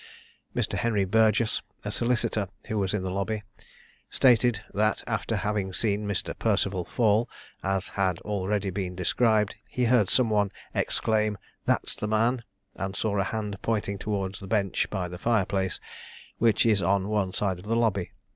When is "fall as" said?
6.85-7.89